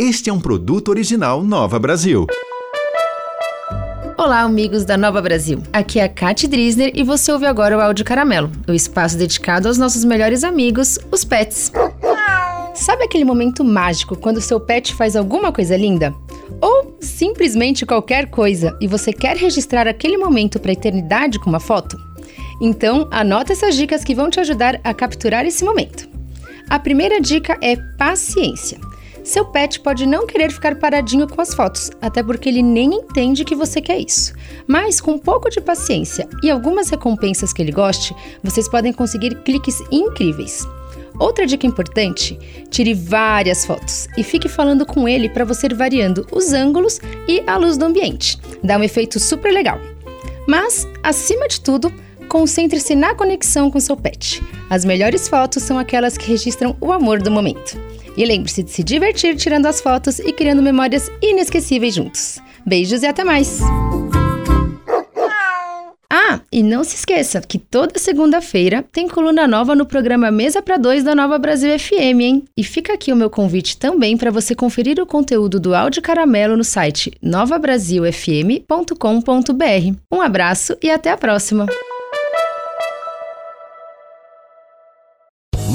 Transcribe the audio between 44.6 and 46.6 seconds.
com ele para você ir variando os